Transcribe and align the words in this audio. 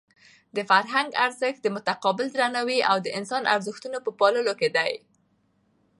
د 0.55 0.57
فرهنګ 0.69 1.09
ارزښت 1.25 1.59
د 1.63 1.67
متقابل 1.75 2.27
درناوي 2.35 2.79
او 2.91 2.97
د 3.01 3.07
انساني 3.19 3.47
ارزښتونو 3.55 3.97
په 4.05 4.11
پاللو 4.19 4.53
کې 4.59 4.69
دی. 4.77 4.91